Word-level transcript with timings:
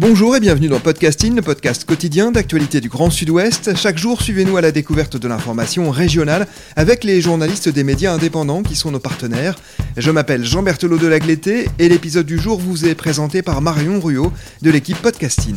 Bonjour 0.00 0.36
et 0.36 0.40
bienvenue 0.40 0.68
dans 0.68 0.78
Podcasting, 0.78 1.34
le 1.34 1.42
podcast 1.42 1.84
quotidien 1.84 2.30
d'actualité 2.30 2.80
du 2.80 2.88
Grand 2.88 3.10
Sud-Ouest. 3.10 3.74
Chaque 3.74 3.98
jour, 3.98 4.22
suivez-nous 4.22 4.56
à 4.56 4.60
la 4.60 4.70
découverte 4.70 5.16
de 5.16 5.26
l'information 5.26 5.90
régionale 5.90 6.46
avec 6.76 7.02
les 7.02 7.20
journalistes 7.20 7.68
des 7.68 7.82
médias 7.82 8.12
indépendants 8.12 8.62
qui 8.62 8.76
sont 8.76 8.92
nos 8.92 9.00
partenaires. 9.00 9.56
Je 9.96 10.12
m'appelle 10.12 10.44
Jean 10.44 10.62
Berthelot 10.62 10.98
de 10.98 11.08
Lagleté 11.08 11.66
et 11.80 11.88
l'épisode 11.88 12.26
du 12.26 12.38
jour 12.38 12.60
vous 12.60 12.86
est 12.86 12.94
présenté 12.94 13.42
par 13.42 13.60
Marion 13.60 13.98
Ruot 13.98 14.32
de 14.62 14.70
l'équipe 14.70 15.02
Podcasting. 15.02 15.56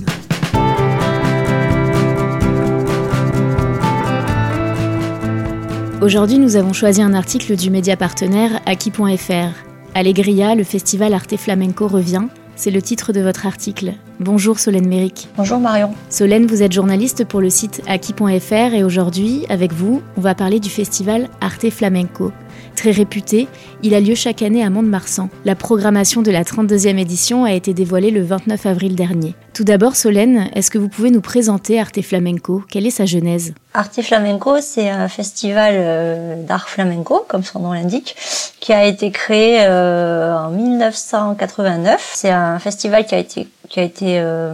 Aujourd'hui, 6.01 6.39
nous 6.39 6.55
avons 6.55 6.73
choisi 6.73 7.03
un 7.03 7.13
article 7.13 7.55
du 7.55 7.69
média 7.69 7.95
partenaire 7.95 8.59
Aki.fr. 8.65 9.53
Allegria, 9.93 10.55
le 10.55 10.63
festival 10.63 11.13
Arte 11.13 11.37
Flamenco 11.37 11.87
revient. 11.87 12.23
C'est 12.55 12.71
le 12.71 12.81
titre 12.81 13.13
de 13.13 13.21
votre 13.21 13.45
article. 13.45 13.93
Bonjour 14.23 14.59
Solène 14.59 14.87
Méric. 14.87 15.29
Bonjour 15.35 15.57
Marion. 15.57 15.95
Solène, 16.11 16.45
vous 16.45 16.61
êtes 16.61 16.71
journaliste 16.71 17.25
pour 17.25 17.41
le 17.41 17.49
site 17.49 17.81
Aki.fr 17.87 18.75
et 18.75 18.83
aujourd'hui, 18.83 19.47
avec 19.49 19.73
vous, 19.73 20.03
on 20.15 20.21
va 20.21 20.35
parler 20.35 20.59
du 20.59 20.69
festival 20.69 21.27
Arte 21.41 21.71
Flamenco. 21.71 22.31
Très 22.75 22.91
réputé, 22.91 23.47
il 23.81 23.95
a 23.95 23.99
lieu 23.99 24.13
chaque 24.13 24.43
année 24.43 24.63
à 24.63 24.69
Mont-de-Marsan. 24.69 25.29
La 25.43 25.55
programmation 25.55 26.21
de 26.21 26.29
la 26.29 26.43
32e 26.43 26.99
édition 26.99 27.45
a 27.45 27.53
été 27.53 27.73
dévoilée 27.73 28.11
le 28.11 28.21
29 28.21 28.67
avril 28.67 28.95
dernier. 28.95 29.33
Tout 29.55 29.63
d'abord, 29.63 29.95
Solène, 29.95 30.51
est-ce 30.53 30.69
que 30.69 30.77
vous 30.77 30.87
pouvez 30.87 31.09
nous 31.09 31.21
présenter 31.21 31.79
Arte 31.79 32.03
Flamenco? 32.03 32.61
Quelle 32.69 32.85
est 32.85 32.91
sa 32.91 33.07
genèse? 33.07 33.55
Arte 33.73 34.03
Flamenco, 34.03 34.61
c'est 34.61 34.91
un 34.91 35.07
festival 35.07 35.73
euh, 35.75 36.43
d'art 36.43 36.69
flamenco, 36.69 37.25
comme 37.27 37.43
son 37.43 37.59
nom 37.59 37.73
l'indique, 37.73 38.15
qui 38.59 38.71
a 38.71 38.85
été 38.85 39.09
créé 39.09 39.61
euh, 39.61 40.37
en 40.37 40.51
1989. 40.51 42.11
C'est 42.13 42.29
un 42.29 42.59
festival 42.59 43.07
qui 43.07 43.15
a 43.15 43.17
été 43.17 43.47
qui 43.71 43.79
a 43.79 43.83
été 43.83 44.19
euh, 44.19 44.53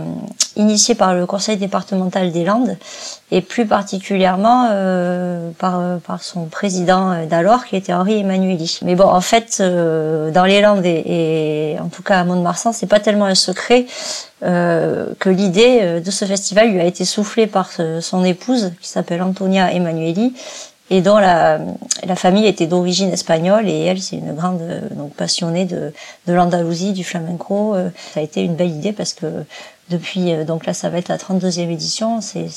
initié 0.57 0.93
par 0.93 1.15
le 1.15 1.25
Conseil 1.25 1.57
départemental 1.57 2.31
des 2.31 2.45
Landes 2.45 2.77
et 3.31 3.41
plus 3.41 3.65
particulièrement 3.65 4.69
euh, 4.69 5.49
par, 5.57 5.81
par 6.05 6.21
son 6.21 6.45
président 6.45 7.25
d'alors 7.25 7.65
qui 7.65 7.75
était 7.75 7.93
Henri 7.93 8.19
Emmanueli. 8.19 8.79
Mais 8.83 8.93
bon, 8.93 9.05
en 9.05 9.21
fait, 9.21 9.59
dans 9.59 10.45
les 10.45 10.61
Landes 10.61 10.85
et, 10.85 11.71
et, 11.73 11.79
en 11.79 11.89
tout 11.89 12.03
cas 12.03 12.19
à 12.19 12.23
Mont-de-Marsan, 12.25 12.73
c'est 12.73 12.85
pas 12.85 12.99
tellement 12.99 13.25
un 13.25 13.33
secret 13.33 13.87
euh, 14.43 15.07
que 15.17 15.29
l'idée 15.29 15.99
de 15.99 16.11
ce 16.11 16.25
festival 16.25 16.69
lui 16.69 16.79
a 16.79 16.85
été 16.85 17.03
soufflée 17.03 17.47
par 17.47 17.71
son 18.01 18.23
épouse 18.23 18.73
qui 18.79 18.87
s'appelle 18.87 19.23
Antonia 19.23 19.73
Emanueli 19.73 20.35
et 20.89 21.01
dont 21.01 21.17
la, 21.17 21.59
la 22.05 22.15
famille 22.15 22.45
était 22.45 22.67
d'origine 22.67 23.11
espagnole 23.11 23.67
et 23.67 23.85
elle 23.85 24.01
c'est 24.01 24.17
une 24.17 24.33
grande 24.33 24.61
donc 24.91 25.13
passionnée 25.13 25.65
de, 25.65 25.93
de 26.27 26.33
l'Andalousie, 26.33 26.93
du 26.93 27.03
flamenco. 27.03 27.75
Ça 28.13 28.19
a 28.19 28.23
été 28.23 28.43
une 28.43 28.55
belle 28.55 28.71
idée 28.71 28.93
parce 28.93 29.13
que 29.13 29.43
depuis 29.89 30.33
donc 30.45 30.65
là 30.65 30.73
ça 30.73 30.89
va 30.89 30.97
être 30.97 31.09
la 31.09 31.17
32e 31.17 31.69
édition, 31.69 32.21
c'est 32.21 32.47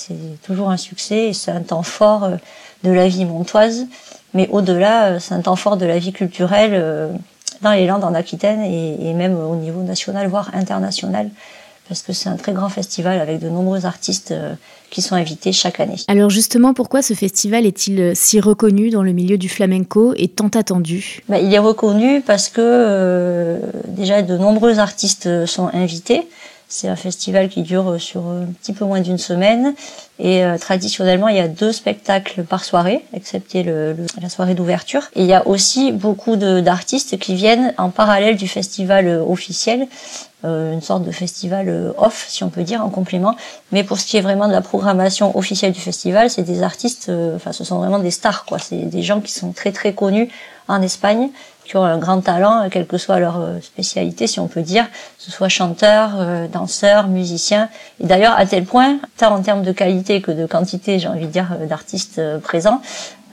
toujours 0.45 0.71
un 0.71 0.77
succès 0.77 1.29
et 1.29 1.33
c'est 1.33 1.51
un 1.51 1.63
temps 1.63 1.83
fort 1.83 2.31
de 2.85 2.91
la 2.91 3.09
vie 3.09 3.25
montoise, 3.25 3.87
mais 4.35 4.49
au-delà 4.53 5.19
c'est 5.19 5.35
un 5.35 5.41
temps 5.41 5.57
fort 5.57 5.77
de 5.77 5.87
la 5.87 5.99
vie 5.99 6.13
culturelle 6.13 7.11
dans 7.63 7.73
les 7.73 7.87
Landes 7.87 8.05
en 8.05 8.15
Aquitaine 8.15 8.63
et, 8.63 9.11
et 9.11 9.13
même 9.15 9.39
au 9.39 9.57
niveau 9.57 9.83
national 9.83 10.29
voire 10.29 10.51
international 10.55 11.31
parce 11.91 12.03
que 12.03 12.13
c'est 12.13 12.29
un 12.29 12.37
très 12.37 12.53
grand 12.53 12.69
festival 12.69 13.21
avec 13.21 13.41
de 13.41 13.49
nombreux 13.49 13.85
artistes 13.85 14.33
qui 14.91 15.03
sont 15.03 15.17
invités 15.17 15.51
chaque 15.53 15.81
année. 15.81 15.97
Alors 16.07 16.31
justement, 16.31 16.73
pourquoi 16.73 17.03
ce 17.03 17.15
festival 17.15 17.67
est-il 17.67 18.13
si 18.15 18.39
reconnu 18.39 18.91
dans 18.91 19.03
le 19.03 19.13
milieu 19.13 19.39
du 19.39 19.49
flamenco 19.49 20.15
et 20.17 20.29
tant 20.29 20.49
attendu? 20.49 21.23
Bah, 21.29 21.41
Il 21.41 21.53
est 21.53 21.59
reconnu 21.59 22.21
parce 22.21 22.49
que 22.49 22.61
euh, 22.63 23.59
déjà 23.89 24.23
de 24.23 24.37
nombreux 24.37 24.79
artistes 24.79 25.47
sont 25.47 25.69
invités. 25.73 26.29
C'est 26.73 26.87
un 26.87 26.95
festival 26.95 27.49
qui 27.49 27.63
dure 27.63 28.01
sur 28.01 28.21
un 28.29 28.47
petit 28.63 28.73
peu 28.73 28.85
moins 28.85 29.01
d'une 29.01 29.19
semaine 29.19 29.75
et 30.21 30.45
euh, 30.45 30.57
traditionnellement 30.57 31.27
il 31.27 31.37
y 31.37 31.41
a 31.41 31.49
deux 31.49 31.73
spectacles 31.73 32.45
par 32.45 32.63
soirée, 32.63 33.05
excepté 33.13 33.65
le, 33.65 33.93
le, 33.93 34.07
la 34.23 34.29
soirée 34.29 34.55
d'ouverture. 34.55 35.03
Et 35.17 35.23
il 35.23 35.27
y 35.27 35.35
a 35.35 35.47
aussi 35.49 35.91
beaucoup 35.91 36.37
d'artistes 36.37 37.19
qui 37.19 37.35
viennent 37.35 37.75
en 37.77 37.91
parallèle 37.91 38.37
du 38.37 38.47
festival 38.47 39.09
officiel 39.09 39.89
euh, 40.45 40.73
une 40.73 40.81
sorte 40.81 41.05
de 41.05 41.11
festival 41.11 41.93
off, 41.99 42.27
si 42.29 42.45
on 42.45 42.49
peut 42.49 42.63
dire, 42.63 42.83
en 42.83 42.89
complément. 42.89 43.37
Mais 43.73 43.85
pour 43.85 43.99
ce 43.99 44.07
qui 44.07 44.17
est 44.17 44.23
vraiment 44.23 44.47
de 44.47 44.53
la 44.53 44.63
programmation 44.63 45.37
officielle 45.37 45.73
du 45.73 45.81
festival, 45.81 46.31
c'est 46.31 46.45
des 46.45 46.63
artistes, 46.63 47.09
euh, 47.11 47.37
enfin, 47.37 47.53
ce 47.53 47.63
sont 47.63 47.79
vraiment 47.79 47.99
des 47.99 48.11
stars, 48.11 48.47
quoi. 48.47 48.59
C'est 48.59 48.77
des 48.77 49.03
gens 49.03 49.21
qui 49.21 49.33
sont 49.33 49.53
très 49.53 49.73
très 49.73 49.93
connus 49.93 50.31
en 50.67 50.81
Espagne, 50.81 51.29
qui 51.71 51.77
ont 51.77 51.85
un 51.85 51.99
grand 51.99 52.21
talent, 52.21 52.69
quelle 52.69 52.87
que 52.87 52.99
soit 52.99 53.21
leur 53.21 53.41
spécialité, 53.63 54.27
si 54.27 54.41
on 54.41 54.49
peut 54.49 54.63
dire, 54.63 54.87
que 54.91 55.23
ce 55.23 55.31
soit 55.31 55.49
chanteur, 55.49 56.11
euh, 56.17 56.49
danseur, 56.49 57.07
musicien. 57.07 57.69
Et 58.01 58.07
d'ailleurs, 58.07 58.35
à 58.37 58.45
tel 58.45 58.65
point, 58.65 58.99
tant 59.17 59.33
en 59.33 59.41
termes 59.41 59.63
de 59.63 59.71
qualité 59.71 60.21
que 60.21 60.33
de 60.33 60.47
quantité, 60.47 60.99
j'ai 60.99 61.07
envie 61.07 61.27
de 61.27 61.31
dire, 61.31 61.47
d'artistes 61.69 62.21
présents, 62.41 62.83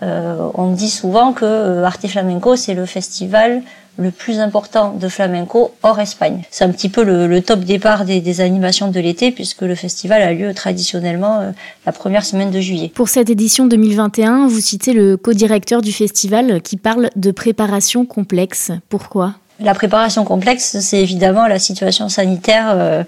euh, 0.03 0.37
on 0.53 0.67
dit 0.67 0.91
souvent 0.91 1.33
que 1.33 1.83
Arte 1.83 2.05
Flamenco, 2.05 2.55
c'est 2.55 2.75
le 2.75 2.85
festival 2.85 3.63
le 3.97 4.11
plus 4.11 4.39
important 4.39 4.93
de 4.93 5.07
flamenco 5.07 5.73
hors 5.83 5.99
Espagne. 5.99 6.43
C'est 6.51 6.63
un 6.63 6.69
petit 6.69 6.89
peu 6.89 7.03
le, 7.03 7.27
le 7.27 7.41
top 7.41 7.61
départ 7.61 8.05
des, 8.05 8.21
des 8.21 8.41
animations 8.41 8.89
de 8.89 8.99
l'été 8.99 9.31
puisque 9.31 9.61
le 9.61 9.75
festival 9.75 10.21
a 10.21 10.33
lieu 10.33 10.53
traditionnellement 10.53 11.39
euh, 11.39 11.51
la 11.85 11.91
première 11.91 12.25
semaine 12.25 12.51
de 12.51 12.59
juillet. 12.59 12.91
Pour 12.93 13.09
cette 13.09 13.29
édition 13.29 13.65
2021, 13.65 14.47
vous 14.47 14.59
citez 14.59 14.93
le 14.93 15.17
co-directeur 15.17 15.81
du 15.81 15.91
festival 15.91 16.61
qui 16.61 16.77
parle 16.77 17.09
de 17.15 17.31
préparation 17.31 18.05
complexe. 18.05 18.71
Pourquoi? 18.89 19.33
La 19.59 19.73
préparation 19.73 20.23
complexe, 20.23 20.77
c'est 20.79 21.01
évidemment 21.01 21.47
la 21.47 21.57
situation 21.57 22.09
sanitaire. 22.09 22.71
Euh, 22.75 23.03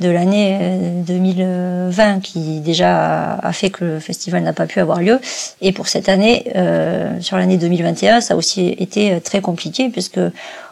de 0.00 0.08
l'année 0.08 0.58
2020 1.06 2.20
qui 2.20 2.60
déjà 2.60 3.34
a 3.34 3.52
fait 3.52 3.70
que 3.70 3.84
le 3.84 4.00
festival 4.00 4.42
n'a 4.42 4.52
pas 4.52 4.66
pu 4.66 4.80
avoir 4.80 5.00
lieu. 5.00 5.20
Et 5.60 5.72
pour 5.72 5.86
cette 5.86 6.08
année, 6.08 6.50
euh, 6.56 7.20
sur 7.20 7.36
l'année 7.36 7.56
2021, 7.56 8.20
ça 8.20 8.34
a 8.34 8.36
aussi 8.36 8.74
été 8.78 9.20
très 9.20 9.40
compliqué 9.40 9.88
puisque 9.88 10.20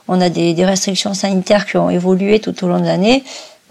on 0.08 0.20
a 0.20 0.28
des, 0.28 0.54
des 0.54 0.64
restrictions 0.64 1.14
sanitaires 1.14 1.66
qui 1.66 1.76
ont 1.76 1.90
évolué 1.90 2.40
tout 2.40 2.64
au 2.64 2.68
long 2.68 2.80
de 2.80 2.86
l'année. 2.86 3.22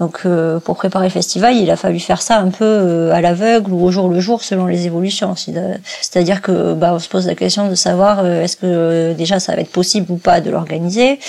Donc 0.02 0.22
euh, 0.26 0.60
pour 0.60 0.78
préparer 0.78 1.06
le 1.06 1.12
festival, 1.12 1.56
il 1.56 1.70
a 1.70 1.76
fallu 1.76 2.00
faire 2.00 2.24
ça 2.24 2.40
un 2.40 2.50
peu 2.50 2.66
euh, 2.66 3.14
à 3.14 3.22
l'aveugle 3.22 3.72
ou 3.72 3.84
au 3.84 3.92
jour 3.92 4.10
le 4.10 4.20
jour 4.20 4.42
selon 4.42 4.66
les 4.66 4.88
évolutions. 4.88 5.36
C'est-à-dire 5.36 6.42
que 6.42 6.74
bah, 6.74 6.96
on 6.96 6.98
se 6.98 7.08
pose 7.08 7.28
la 7.28 7.36
question 7.36 7.70
de 7.70 7.76
savoir 7.76 8.22
euh, 8.22 8.42
est-ce 8.42 8.58
que 8.58 9.14
déjà 9.14 9.40
ça 9.40 9.54
va 9.56 9.62
être 9.62 9.72
possible 9.72 10.12
ou 10.12 10.18
pas 10.18 10.42
de 10.42 10.50
l'organiser, 10.50 11.20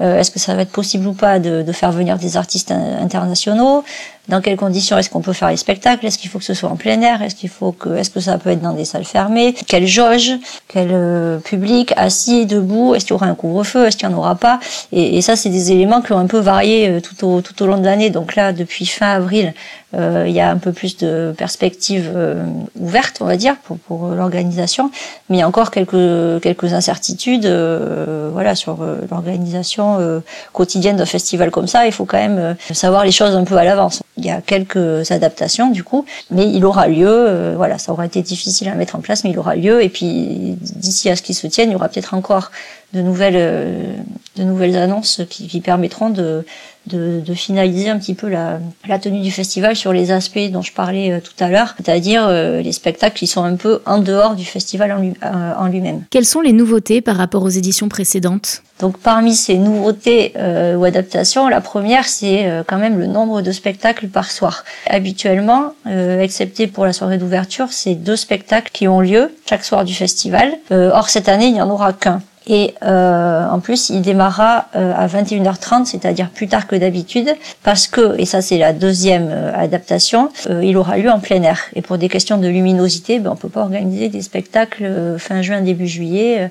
est-ce 0.00 0.32
que 0.32 0.40
ça 0.40 0.56
va 0.56 0.62
être 0.62 0.72
possible 0.72 1.06
ou 1.06 1.12
pas 1.12 1.38
de, 1.38 1.62
de 1.62 1.72
faire 1.72 1.92
venir 1.92 2.18
des 2.18 2.36
artistes 2.36 2.72
internationaux, 2.72 3.84
dans 4.28 4.40
quelles 4.40 4.56
conditions 4.56 4.98
est-ce 4.98 5.10
qu'on 5.10 5.20
peut 5.20 5.32
faire 5.32 5.50
les 5.50 5.56
spectacles? 5.56 6.06
Est-ce 6.06 6.18
qu'il 6.18 6.30
faut 6.30 6.38
que 6.38 6.44
ce 6.44 6.54
soit 6.54 6.68
en 6.68 6.76
plein 6.76 7.00
air? 7.00 7.22
Est-ce 7.22 7.34
qu'il 7.34 7.48
faut 7.48 7.72
que 7.72 7.96
est-ce 7.96 8.10
que 8.10 8.20
ça 8.20 8.38
peut 8.38 8.50
être 8.50 8.60
dans 8.60 8.72
des 8.72 8.84
salles 8.84 9.04
fermées? 9.04 9.54
Quelle 9.66 9.86
jauge? 9.86 10.32
Quel 10.68 10.88
euh, 10.92 11.38
public 11.38 11.92
Assis, 11.96 12.46
debout? 12.46 12.94
Est-ce 12.94 13.04
qu'il 13.04 13.12
y 13.12 13.14
aura 13.14 13.26
un 13.26 13.34
couvre-feu? 13.34 13.86
Est-ce 13.86 13.96
qu'il 13.96 14.08
n'y 14.08 14.14
en 14.14 14.18
aura 14.18 14.34
pas? 14.34 14.58
Et, 14.92 15.16
et, 15.16 15.22
ça, 15.22 15.36
c'est 15.36 15.48
des 15.48 15.72
éléments 15.72 16.02
qui 16.02 16.12
ont 16.12 16.18
un 16.18 16.26
peu 16.26 16.38
varié 16.38 16.88
euh, 16.88 17.00
tout 17.00 17.26
au 17.26 17.40
tout 17.40 17.62
au 17.62 17.66
long 17.66 17.78
de 17.78 17.84
l'année. 17.84 18.10
Donc 18.10 18.34
là, 18.34 18.52
depuis 18.52 18.86
fin 18.86 19.12
avril, 19.12 19.54
il 19.94 20.32
y 20.32 20.40
a 20.40 20.50
un 20.50 20.58
peu 20.58 20.72
plus 20.72 20.96
de 20.96 21.32
perspectives 21.36 22.10
euh, 22.14 22.44
ouvertes, 22.78 23.18
on 23.20 23.24
va 23.24 23.36
dire, 23.36 23.56
pour, 23.56 23.78
pour 23.78 24.08
l'organisation, 24.08 24.90
mais 25.28 25.36
il 25.36 25.40
y 25.40 25.42
a 25.42 25.48
encore 25.48 25.70
quelques 25.70 26.42
quelques 26.42 26.72
incertitudes, 26.72 27.46
euh, 27.46 28.28
voilà, 28.32 28.54
sur 28.54 28.78
l'organisation 29.10 30.22
quotidienne 30.52 30.96
d'un 30.96 31.06
festival 31.06 31.50
comme 31.50 31.66
ça. 31.66 31.86
Il 31.86 31.92
faut 31.92 32.04
quand 32.04 32.18
même 32.18 32.56
savoir 32.72 33.04
les 33.04 33.12
choses 33.12 33.34
un 33.34 33.44
peu 33.44 33.56
à 33.56 33.64
l'avance. 33.64 34.02
Il 34.16 34.24
y 34.24 34.30
a 34.30 34.40
quelques 34.40 35.10
adaptations 35.10 35.70
du 35.70 35.84
coup, 35.84 36.04
mais 36.30 36.50
il 36.50 36.64
aura 36.64 36.88
lieu. 36.88 37.54
voilà, 37.56 37.78
ça 37.78 37.92
aura 37.92 38.06
été 38.06 38.22
difficile 38.22 38.68
à 38.68 38.74
mettre 38.74 38.96
en 38.96 39.00
place, 39.00 39.24
mais 39.24 39.30
il 39.30 39.38
aura 39.38 39.56
lieu. 39.56 39.82
Et 39.82 39.88
puis 39.88 40.56
d'ici 40.60 41.08
à 41.10 41.16
ce 41.16 41.22
qu'il 41.22 41.34
se 41.34 41.46
tienne, 41.46 41.70
il 41.70 41.72
y 41.72 41.76
aura 41.76 41.88
peut-être 41.88 42.14
encore 42.14 42.50
de 42.96 43.02
nouvelles, 43.02 43.94
de 44.36 44.42
nouvelles 44.42 44.76
annonces 44.76 45.22
qui, 45.28 45.46
qui 45.48 45.60
permettront 45.60 46.10
de, 46.10 46.44
de, 46.86 47.20
de, 47.24 47.34
finaliser 47.34 47.88
un 47.88 47.98
petit 47.98 48.14
peu 48.14 48.28
la, 48.28 48.60
la, 48.88 48.98
tenue 48.98 49.20
du 49.20 49.30
festival 49.30 49.74
sur 49.74 49.92
les 49.92 50.10
aspects 50.10 50.50
dont 50.50 50.62
je 50.62 50.72
parlais 50.72 51.12
euh, 51.12 51.20
tout 51.20 51.32
à 51.42 51.48
l'heure, 51.48 51.74
c'est-à-dire 51.76 52.26
euh, 52.28 52.60
les 52.60 52.72
spectacles 52.72 53.16
qui 53.16 53.26
sont 53.26 53.42
un 53.42 53.56
peu 53.56 53.80
en 53.86 53.98
dehors 53.98 54.36
du 54.36 54.44
festival 54.44 54.92
en, 54.92 54.98
lui, 54.98 55.14
euh, 55.24 55.52
en 55.58 55.66
lui-même. 55.66 56.02
Quelles 56.10 56.24
sont 56.24 56.40
les 56.40 56.52
nouveautés 56.52 57.00
par 57.00 57.16
rapport 57.16 57.42
aux 57.42 57.48
éditions 57.48 57.88
précédentes? 57.88 58.62
Donc 58.80 58.98
parmi 58.98 59.34
ces 59.34 59.56
nouveautés 59.56 60.34
ou 60.36 60.84
adaptations, 60.84 61.48
la 61.48 61.62
première 61.62 62.04
c'est 62.04 62.62
quand 62.66 62.76
même 62.76 62.98
le 62.98 63.06
nombre 63.06 63.40
de 63.40 63.50
spectacles 63.50 64.08
par 64.08 64.30
soir. 64.30 64.64
Habituellement, 64.86 65.72
excepté 65.86 66.66
pour 66.66 66.84
la 66.84 66.92
soirée 66.92 67.16
d'ouverture, 67.16 67.68
c'est 67.70 67.94
deux 67.94 68.16
spectacles 68.16 68.70
qui 68.70 68.86
ont 68.86 69.00
lieu 69.00 69.34
chaque 69.48 69.64
soir 69.64 69.86
du 69.86 69.94
festival. 69.94 70.58
or 70.70 71.08
cette 71.08 71.30
année, 71.30 71.46
il 71.46 71.54
n'y 71.54 71.62
en 71.62 71.70
aura 71.70 71.94
qu'un. 71.94 72.20
Et 72.48 72.74
euh, 72.82 73.48
en 73.48 73.58
plus, 73.58 73.90
il 73.90 74.02
démarrera 74.02 74.66
euh, 74.76 74.92
à 74.94 75.08
21h30, 75.08 75.84
c'est-à-dire 75.84 76.30
plus 76.30 76.46
tard 76.46 76.68
que 76.68 76.76
d'habitude, 76.76 77.34
parce 77.64 77.88
que, 77.88 78.18
et 78.20 78.24
ça 78.24 78.40
c'est 78.40 78.58
la 78.58 78.72
deuxième 78.72 79.28
euh, 79.30 79.52
adaptation, 79.54 80.30
il 80.62 80.76
aura 80.76 80.96
lieu 80.96 81.10
en 81.10 81.18
plein 81.18 81.42
air. 81.42 81.60
Et 81.74 81.82
pour 81.82 81.98
des 81.98 82.08
questions 82.08 82.38
de 82.38 82.46
luminosité, 82.46 83.18
ben, 83.18 83.30
on 83.32 83.36
peut 83.36 83.48
pas 83.48 83.62
organiser 83.62 84.08
des 84.08 84.22
spectacles 84.22 85.16
fin 85.18 85.42
juin, 85.42 85.60
début 85.60 85.88
juillet 85.88 86.50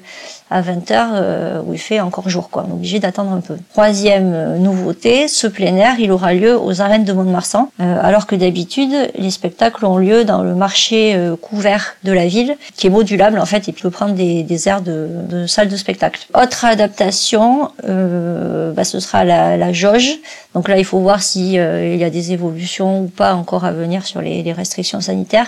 à 0.50 0.62
20h 0.62 1.62
où 1.66 1.74
il 1.74 1.80
fait 1.80 2.00
encore 2.00 2.30
jour. 2.30 2.50
Quoi. 2.50 2.66
On 2.68 2.72
est 2.72 2.74
obligé 2.74 3.00
d'attendre 3.00 3.32
un 3.32 3.42
peu. 3.42 3.56
Troisième 3.72 4.58
nouveauté, 4.58 5.28
ce 5.28 5.48
plein 5.48 5.76
air, 5.76 6.00
il 6.00 6.12
aura 6.12 6.34
lieu 6.34 6.60
aux 6.60 6.82
arènes 6.82 7.06
de 7.06 7.14
Mont-de-Marsan, 7.14 7.70
alors 7.80 8.28
que 8.28 8.36
d'habitude, 8.36 8.94
les 9.18 9.32
spectacles 9.32 9.86
ont 9.86 9.98
lieu 9.98 10.24
dans 10.24 10.44
le 10.44 10.56
marché 10.56 11.18
couvert 11.42 11.96
de 12.04 12.12
la 12.12 12.28
ville, 12.28 12.58
qui 12.76 12.88
est 12.88 12.90
modulable 12.90 13.40
en 13.40 13.46
fait, 13.46 13.68
et 13.68 13.74
peut 13.86 13.90
prendre 13.90 14.14
des, 14.14 14.44
des 14.44 14.68
aires 14.68 14.82
de, 14.82 15.08
de 15.30 15.48
salles 15.48 15.70
de 15.70 15.76
spectacle. 15.78 16.26
Autre 16.34 16.66
adaptation, 16.66 17.72
euh, 17.88 18.72
bah, 18.74 18.84
ce 18.84 19.00
sera 19.00 19.24
la, 19.24 19.58
la, 19.58 19.74
jauge. 19.74 20.20
Donc 20.54 20.68
là, 20.68 20.78
il 20.78 20.86
faut 20.86 21.00
voir 21.00 21.22
si 21.22 21.60
euh, 21.60 21.94
il 21.94 22.00
y 22.00 22.04
a 22.04 22.10
des 22.10 22.32
évolutions 22.32 23.02
ou 23.02 23.08
pas 23.08 23.34
encore 23.36 23.66
à 23.66 23.72
venir 23.72 24.06
sur 24.06 24.22
les, 24.22 24.44
les 24.44 24.54
restrictions 24.54 25.02
sanitaires. 25.02 25.48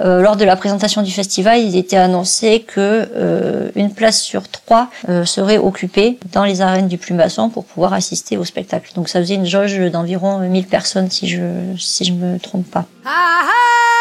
Euh, 0.00 0.20
lors 0.20 0.36
de 0.36 0.44
la 0.44 0.56
présentation 0.56 1.02
du 1.02 1.10
festival, 1.10 1.60
il 1.60 1.76
était 1.76 1.96
annoncé 1.96 2.60
que 2.60 3.08
euh, 3.14 3.70
une 3.74 3.92
place 3.92 4.20
sur 4.20 4.35
trois 4.42 4.90
euh, 5.08 5.24
serait 5.24 5.58
occupée 5.58 6.18
dans 6.32 6.44
les 6.44 6.60
arènes 6.60 6.88
du 6.88 6.98
Plumasson 6.98 7.48
pour 7.48 7.64
pouvoir 7.64 7.92
assister 7.92 8.36
au 8.36 8.44
spectacle. 8.44 8.92
Donc 8.94 9.08
ça 9.08 9.20
faisait 9.20 9.34
une 9.34 9.46
jauge 9.46 9.78
d'environ 9.90 10.38
1000 10.40 10.66
personnes 10.66 11.10
si 11.10 11.28
je 11.28 11.42
si 11.78 12.04
je 12.04 12.12
me 12.12 12.38
trompe 12.38 12.70
pas. 12.70 12.86
Ah, 13.04 13.42
ah 13.42 13.95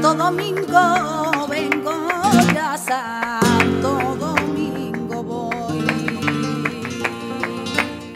Santo 0.00 0.14
Domingo 0.14 1.46
vengo 1.46 1.92
ya 2.54 2.74
Santo 2.78 4.16
Domingo 4.18 5.22
voy. 5.22 5.50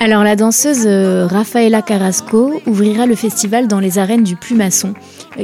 Alors 0.00 0.24
la 0.24 0.34
danseuse 0.34 0.86
euh, 0.86 1.26
Rafaela 1.26 1.82
Carrasco 1.82 2.60
ouvrira 2.66 3.04
le 3.04 3.14
festival 3.14 3.68
dans 3.68 3.80
les 3.80 3.98
arènes 3.98 4.22
du 4.22 4.34
Plumasson. 4.34 4.94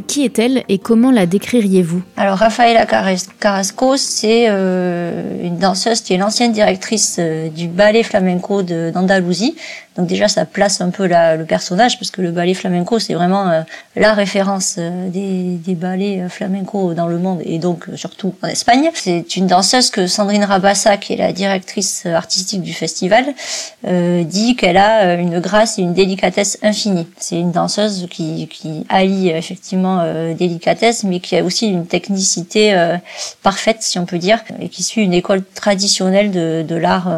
Qui 0.06 0.24
est-elle 0.24 0.64
et 0.68 0.78
comment 0.78 1.10
la 1.10 1.26
décririez-vous? 1.26 2.02
Alors 2.16 2.38
Rafaela 2.38 2.86
Carrasco, 2.86 3.96
c'est 3.96 4.46
euh, 4.48 5.44
une 5.44 5.58
danseuse 5.58 6.00
qui 6.00 6.14
est 6.14 6.16
l'ancienne 6.16 6.52
directrice 6.52 7.16
euh, 7.18 7.48
du 7.48 7.68
ballet 7.68 8.02
flamenco 8.02 8.62
d'Andalousie. 8.62 9.56
Donc 9.96 10.06
déjà, 10.06 10.28
ça 10.28 10.44
place 10.44 10.80
un 10.80 10.90
peu 10.90 11.06
la, 11.06 11.36
le 11.36 11.44
personnage 11.44 11.98
parce 11.98 12.10
que 12.10 12.22
le 12.22 12.30
ballet 12.30 12.54
flamenco, 12.54 12.98
c'est 12.98 13.14
vraiment 13.14 13.48
euh, 13.48 13.62
la 13.96 14.14
référence 14.14 14.76
euh, 14.78 15.08
des, 15.08 15.56
des, 15.56 15.74
ballets 15.74 16.20
euh, 16.20 16.28
flamenco 16.28 16.94
dans 16.94 17.08
le 17.08 17.18
monde 17.18 17.40
et 17.44 17.58
donc 17.58 17.86
surtout 17.96 18.34
en 18.42 18.46
Espagne. 18.46 18.90
C'est 18.94 19.36
une 19.36 19.46
danseuse 19.46 19.90
que 19.90 20.06
Sandrine 20.06 20.44
Rabassa, 20.44 20.96
qui 20.96 21.14
est 21.14 21.16
la 21.16 21.32
directrice 21.32 22.06
artistique 22.06 22.62
du 22.62 22.72
festival, 22.72 23.24
euh, 23.86 24.24
dit 24.24 24.56
qu'elle 24.56 24.76
a 24.76 25.14
une 25.14 25.40
grâce 25.40 25.78
et 25.78 25.82
une 25.82 25.94
délicatesse 25.94 26.58
infinie. 26.62 27.06
C'est 27.18 27.40
une 27.40 27.50
danseuse 27.50 28.06
qui, 28.10 28.46
qui 28.48 28.84
allie 28.90 29.30
effectivement 29.30 30.00
euh, 30.02 30.34
délicatesse, 30.34 31.02
mais 31.04 31.20
qui 31.20 31.36
a 31.36 31.42
aussi 31.42 31.66
une 31.66 31.86
technicité 31.86 32.74
euh, 32.74 32.96
parfaite, 33.42 33.78
si 33.80 33.98
on 33.98 34.04
peut 34.04 34.18
dire, 34.18 34.40
et 34.60 34.68
qui 34.68 34.82
suit 34.82 35.02
une 35.02 35.14
école 35.14 35.42
traditionnelle 35.54 36.30
de, 36.30 36.62
de 36.66 36.74
l'art 36.74 37.10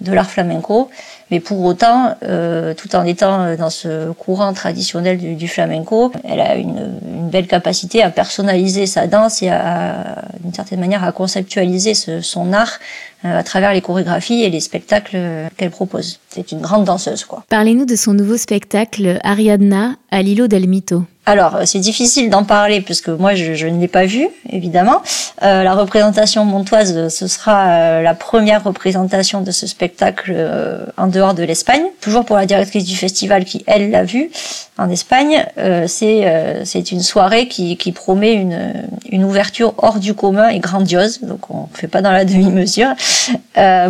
de 0.00 0.12
l'art 0.12 0.30
flamenco. 0.30 0.88
Mais 1.30 1.40
pour 1.40 1.64
autant, 1.64 2.16
euh, 2.22 2.74
tout 2.74 2.94
en 2.94 3.04
étant 3.04 3.56
dans 3.56 3.70
ce 3.70 4.12
courant 4.12 4.52
traditionnel 4.52 5.36
du, 5.36 5.48
flamenco, 5.48 6.12
elle 6.28 6.40
a 6.40 6.54
une, 6.56 6.90
belle 7.30 7.46
capacité 7.48 8.00
à 8.00 8.10
personnaliser 8.10 8.86
sa 8.86 9.08
danse 9.08 9.42
et 9.42 9.48
à, 9.48 10.22
d'une 10.38 10.54
certaine 10.54 10.78
manière, 10.78 11.02
à 11.02 11.10
conceptualiser 11.10 11.94
ce, 11.94 12.20
son 12.20 12.52
art 12.52 12.78
euh, 12.78 13.13
à 13.24 13.42
travers 13.42 13.72
les 13.72 13.80
chorégraphies 13.80 14.42
et 14.42 14.50
les 14.50 14.60
spectacles 14.60 15.18
qu'elle 15.56 15.70
propose. 15.70 16.20
C'est 16.28 16.52
une 16.52 16.60
grande 16.60 16.84
danseuse, 16.84 17.24
quoi. 17.24 17.44
Parlez-nous 17.48 17.86
de 17.86 17.96
son 17.96 18.12
nouveau 18.12 18.36
spectacle 18.36 19.18
Ariadna 19.24 19.96
à 20.10 20.22
l'îlot 20.22 20.46
del 20.46 20.68
Mito. 20.68 21.04
Alors, 21.26 21.60
c'est 21.64 21.78
difficile 21.78 22.28
d'en 22.28 22.44
parler 22.44 22.82
puisque 22.82 23.08
moi, 23.08 23.34
je, 23.34 23.54
je 23.54 23.66
ne 23.66 23.80
l'ai 23.80 23.88
pas 23.88 24.04
vu, 24.04 24.28
évidemment. 24.50 25.00
Euh, 25.42 25.62
la 25.62 25.74
représentation 25.74 26.44
montoise, 26.44 27.08
ce 27.08 27.26
sera 27.26 27.66
euh, 27.66 28.02
la 28.02 28.14
première 28.14 28.62
représentation 28.62 29.40
de 29.40 29.50
ce 29.50 29.66
spectacle 29.66 30.32
euh, 30.36 30.84
en 30.98 31.06
dehors 31.06 31.32
de 31.32 31.42
l'Espagne. 31.42 31.84
Toujours 32.02 32.26
pour 32.26 32.36
la 32.36 32.44
directrice 32.44 32.84
du 32.84 32.94
festival 32.94 33.46
qui, 33.46 33.64
elle, 33.66 33.90
l'a 33.90 34.04
vu 34.04 34.30
en 34.76 34.90
Espagne. 34.90 35.46
Euh, 35.56 35.86
c'est 35.88 36.62
c'est 36.64 36.92
une 36.92 37.00
soirée 37.00 37.48
qui, 37.48 37.78
qui 37.78 37.92
promet 37.92 38.34
une, 38.34 38.84
une 39.10 39.24
ouverture 39.24 39.72
hors 39.78 40.00
du 40.00 40.12
commun 40.12 40.48
et 40.48 40.58
grandiose. 40.58 41.20
Donc, 41.22 41.48
on 41.48 41.68
ne 41.72 41.76
fait 41.76 41.88
pas 41.88 42.02
dans 42.02 42.12
la 42.12 42.26
demi-mesure. 42.26 42.88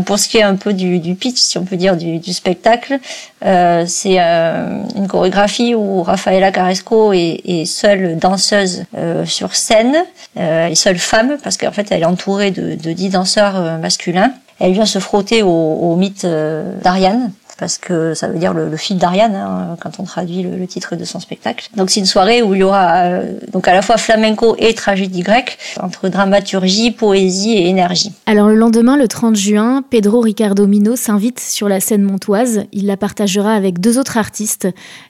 Pour 0.06 0.18
ce 0.18 0.28
qui 0.28 0.38
est 0.38 0.42
un 0.42 0.56
peu 0.56 0.72
du, 0.72 0.98
du, 0.98 1.14
pitch, 1.14 1.38
si 1.38 1.58
on 1.58 1.64
peut 1.64 1.76
dire, 1.76 1.96
du, 1.96 2.18
du 2.18 2.32
spectacle, 2.32 2.98
c'est 3.42 4.18
une 4.18 5.08
chorégraphie 5.08 5.74
où 5.74 6.02
Rafaela 6.02 6.52
Carrasco 6.52 7.12
est 7.12 7.34
est, 7.44 7.64
seule 7.64 8.18
danseuse 8.18 8.84
euh, 8.96 9.24
sur 9.24 9.54
scène, 9.54 9.96
euh, 10.38 10.74
seule 10.74 10.98
femme, 10.98 11.36
parce 11.42 11.56
qu'en 11.56 11.72
fait 11.72 11.90
elle 11.90 12.02
est 12.02 12.06
entourée 12.06 12.50
de, 12.50 12.74
dix 12.92 13.10
danseurs 13.10 13.56
euh, 13.56 13.78
masculins. 13.78 14.32
Elle 14.60 14.72
vient 14.72 14.86
se 14.86 15.00
frotter 15.00 15.42
au, 15.42 15.48
au 15.48 15.96
mythe 15.96 16.24
euh, 16.24 16.74
d'Ariane, 16.82 17.32
parce 17.58 17.78
que 17.78 18.14
ça 18.14 18.28
veut 18.28 18.38
dire 18.38 18.52
le, 18.52 18.76
fil 18.76 18.98
d'Ariane 18.98 19.34
hein, 19.34 19.76
quand 19.80 19.98
on 19.98 20.04
traduit 20.04 20.42
le, 20.42 20.66
titre 20.66 20.96
de 20.96 21.04
son 21.04 21.20
spectacle. 21.20 21.68
Donc 21.76 21.90
c'est 21.90 22.00
une 22.00 22.06
soirée 22.06 22.42
où 22.42 22.54
il 22.54 22.60
y 22.60 22.62
aura 22.62 23.04
euh, 23.04 23.32
à 23.64 23.72
la 23.72 23.82
fois 23.82 23.96
flamenco 23.96 24.56
et 24.58 24.74
tragédie 24.74 25.22
grecque, 25.22 25.58
entre 25.80 26.08
dramaturgie, 26.08 26.90
poésie 26.90 27.52
et 27.52 27.68
énergie. 27.68 28.12
Alors 28.26 28.48
le 28.48 28.56
lendemain, 28.56 28.96
le 28.96 29.08
30 29.08 29.36
juin, 29.36 29.82
Pedro 29.88 30.20
Ricardo 30.20 30.66
Mino 30.66 30.96
s'invite 30.96 31.40
sur 31.40 31.68
la 31.68 31.80
scène 31.80 32.02
montoise. 32.02 32.64
Il 32.72 32.86
la 32.86 32.96
partagera 32.96 33.54
avec 33.54 33.80
deux 33.80 33.98
autres 33.98 34.18
artistes. 34.18 34.68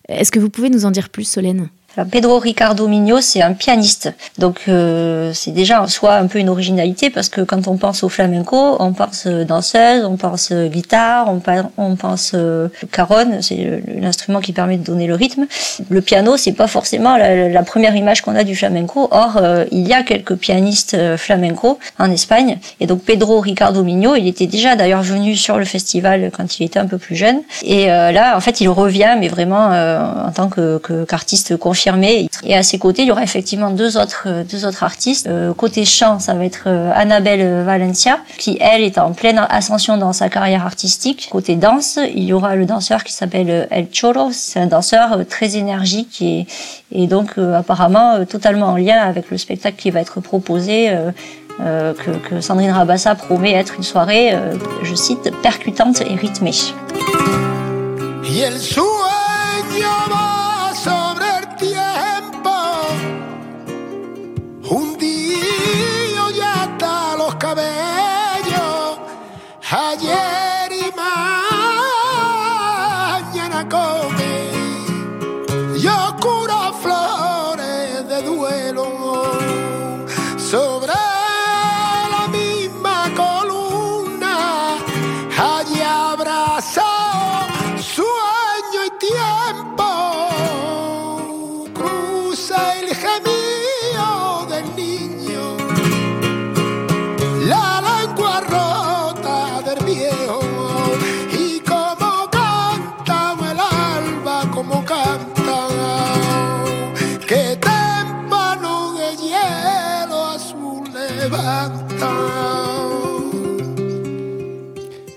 Est-ce 0.08 0.30
que 0.30 0.38
vous 0.38 0.50
pouvez 0.50 0.70
nous 0.70 0.86
en 0.86 0.90
dire 0.90 1.08
plus, 1.08 1.24
Solène? 1.24 1.68
Pedro 2.10 2.38
Ricardo 2.38 2.88
Migno, 2.88 3.20
c'est 3.20 3.42
un 3.42 3.52
pianiste. 3.52 4.12
Donc 4.38 4.62
euh, 4.68 5.32
c'est 5.32 5.52
déjà 5.52 5.82
en 5.82 5.86
soi 5.86 6.14
un 6.16 6.26
peu 6.26 6.38
une 6.38 6.48
originalité 6.48 7.10
parce 7.10 7.28
que 7.28 7.40
quand 7.40 7.68
on 7.68 7.76
pense 7.76 8.02
au 8.02 8.08
flamenco, 8.08 8.76
on 8.80 8.92
pense 8.92 9.26
danseuse, 9.26 10.04
on 10.04 10.16
pense 10.16 10.52
guitare, 10.52 11.28
on, 11.76 11.96
pense 11.96 12.32
euh, 12.34 12.68
caronne, 12.90 13.42
c'est 13.42 13.82
l'instrument 14.00 14.40
qui 14.40 14.52
permet 14.52 14.76
de 14.76 14.84
donner 14.84 15.06
le 15.06 15.14
rythme. 15.14 15.46
Le 15.88 16.00
piano, 16.00 16.36
c'est 16.36 16.52
pas 16.52 16.66
forcément 16.66 17.16
la, 17.16 17.62
première 17.62 17.94
image 17.96 18.22
qu'on 18.22 18.36
a 18.36 18.44
du 18.44 18.56
flamenco. 18.56 19.08
Or, 19.10 19.38
euh, 19.40 19.64
il 19.70 19.86
y 19.86 19.92
a 19.92 20.02
quelques 20.02 20.36
pianistes 20.36 20.94
euh, 20.94 21.16
flamenco 21.16 21.78
en 21.98 22.10
Espagne. 22.10 22.58
Et 22.80 22.86
donc 22.86 23.02
Pedro 23.02 23.40
Ricardo 23.40 23.82
Migno, 23.82 24.16
il 24.16 24.26
était 24.26 24.46
déjà 24.46 24.76
d'ailleurs 24.76 25.02
venu 25.02 25.36
sur 25.36 25.58
le 25.58 25.64
festival 25.64 26.30
quand 26.36 26.58
il 26.58 26.64
était 26.64 26.78
un 26.78 26.86
peu 26.86 26.98
plus 26.98 27.16
jeune. 27.16 27.40
Et 27.62 27.90
euh, 27.90 28.12
là, 28.12 28.36
en 28.36 28.40
fait, 28.40 28.60
il 28.60 28.68
revient, 28.68 29.16
mais 29.18 29.28
vraiment 29.28 29.68
en 29.68 30.30
tant 30.32 30.48
que 30.48 30.80
qu'artiste 31.06 31.56
confirmé 31.56 31.84
Et 32.45 32.55
à 32.55 32.62
ses 32.62 32.79
côtés, 32.79 33.03
il 33.03 33.09
y 33.09 33.12
aura 33.12 33.23
effectivement 33.23 33.71
deux 33.71 33.97
autres, 33.97 34.29
deux 34.50 34.64
autres 34.67 34.83
artistes. 34.83 35.29
côté 35.57 35.85
chant, 35.85 36.19
ça 36.19 36.35
va 36.35 36.45
être 36.45 36.69
Annabelle 36.95 37.62
Valencia, 37.64 38.21
qui 38.38 38.57
elle 38.61 38.83
est 38.83 38.99
en 38.99 39.12
pleine 39.12 39.45
ascension 39.49 39.97
dans 39.97 40.12
sa 40.12 40.29
carrière 40.29 40.64
artistique. 40.64 41.29
Côté 41.31 41.57
danse, 41.57 41.99
il 42.14 42.25
y 42.25 42.33
aura 42.33 42.57
le 42.57 42.67
danseur 42.67 43.05
qui 43.05 43.12
s'appelle 43.12 43.69
El 43.71 43.88
Choro. 43.88 44.31
C'est 44.33 44.61
un 44.61 44.67
danseur 44.67 45.19
très 45.29 45.57
énergique 45.57 46.23
et, 46.23 47.07
donc 47.07 47.38
apparemment 47.38 48.25
totalement 48.25 48.69
en 48.69 48.76
lien 48.76 48.99
avec 48.99 49.31
le 49.31 49.38
spectacle 49.38 49.76
qui 49.76 49.91
va 49.91 50.00
être 50.00 50.21
proposé. 50.21 50.91
Euh, 51.61 51.93
que, 51.95 52.41
Sandrine 52.41 52.71
Rabassa 52.71 53.14
promet 53.14 53.53
être 53.53 53.75
une 53.76 53.85
soirée, 53.85 54.35
euh, 54.35 54.55
je 54.83 54.95
cite, 54.95 55.31
percutante 55.43 56.00
et 56.00 56.14
rythmée. 56.14 56.53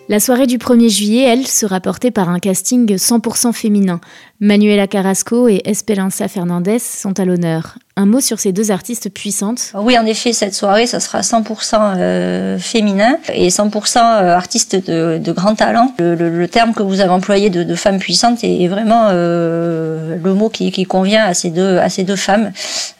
La 0.09 0.21
soirée 0.21 0.47
du 0.47 0.57
1er 0.57 0.89
juillet, 0.89 1.23
elle, 1.23 1.45
sera 1.45 1.81
portée 1.81 2.11
par 2.11 2.29
un 2.29 2.39
casting 2.39 2.95
100% 2.95 3.51
féminin. 3.51 3.99
Manuela 4.39 4.85
Carrasco 4.85 5.47
et 5.47 5.61
Esperanza 5.65 6.27
Fernandez 6.27 6.77
sont 6.77 7.19
à 7.19 7.25
l'honneur. 7.25 7.79
Un 7.95 8.05
mot 8.05 8.19
sur 8.19 8.39
ces 8.39 8.51
deux 8.51 8.69
artistes 8.69 9.09
puissantes. 9.09 9.71
Oui, 9.73 9.97
en 9.97 10.05
effet, 10.05 10.31
cette 10.31 10.53
soirée, 10.53 10.85
ça 10.85 10.99
sera 10.99 11.21
100% 11.21 11.95
euh, 11.97 12.59
féminin 12.59 13.17
et 13.33 13.47
100% 13.47 13.97
artistes 13.97 14.75
de, 14.75 15.31
grand 15.31 15.55
talent. 15.55 15.91
Le, 15.97 16.45
terme 16.45 16.75
que 16.75 16.83
vous 16.83 16.99
avez 16.99 17.09
employé 17.09 17.49
de, 17.49 17.63
de 17.63 17.75
femme 17.75 17.97
puissante 17.97 18.43
est, 18.43 18.67
vraiment 18.67 19.07
euh, 19.09 20.15
le 20.23 20.33
mot 20.35 20.49
qui, 20.49 20.85
convient 20.85 21.25
à 21.25 21.33
ces 21.33 21.49
deux, 21.49 22.15
femmes. 22.15 22.51